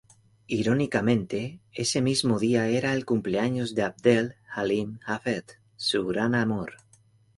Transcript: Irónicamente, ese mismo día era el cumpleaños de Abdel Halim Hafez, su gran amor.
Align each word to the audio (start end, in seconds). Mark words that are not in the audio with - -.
Irónicamente, 0.47 1.59
ese 1.75 2.01
mismo 2.01 2.39
día 2.39 2.67
era 2.67 2.93
el 2.93 3.05
cumpleaños 3.05 3.75
de 3.75 3.83
Abdel 3.83 4.35
Halim 4.51 4.97
Hafez, 5.05 5.59
su 5.75 6.07
gran 6.07 6.33
amor. 6.33 6.77